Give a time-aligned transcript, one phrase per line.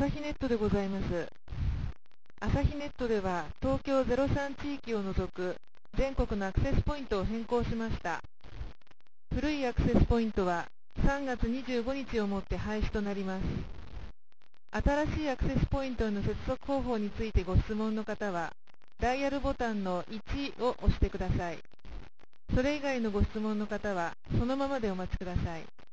[0.00, 1.28] 朝日ネットでございます。
[2.40, 5.56] 朝日ネットでは東京03地域を除く
[5.94, 8.22] 全国のアクセスポイントを変更しました。
[9.34, 10.64] 古いアクセスポイントは
[11.04, 13.44] 3月25日をもって廃止となります。
[14.70, 18.54] 新しいアクセスポイントへの接続方法についてご質問の方は、
[19.00, 21.58] ダイヤルボタンの1を押してください。
[22.54, 25.89] それ以外のご質問の方は、そのままでお待ちください。